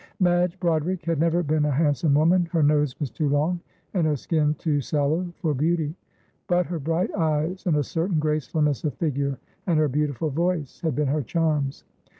Madge 0.19 0.59
Broderick 0.59 1.05
had 1.05 1.19
never 1.19 1.43
been 1.43 1.63
a 1.65 1.69
handsome 1.69 2.15
woman, 2.15 2.45
her 2.47 2.63
nose 2.63 2.99
was 2.99 3.11
too 3.11 3.29
long, 3.29 3.59
and 3.93 4.07
her 4.07 4.15
skin 4.15 4.55
too 4.55 4.81
sallow 4.81 5.31
for 5.39 5.53
beauty, 5.53 5.93
but 6.47 6.65
her 6.65 6.79
bright 6.79 7.13
eyes 7.13 7.67
and 7.67 7.77
a 7.77 7.83
certain 7.83 8.17
gracefulness 8.17 8.83
of 8.83 8.95
figure, 8.95 9.37
and 9.67 9.77
her 9.77 9.87
beautiful 9.87 10.31
voice 10.31 10.81
had 10.81 10.95
been 10.95 11.09
her 11.09 11.21
charms. 11.21 11.83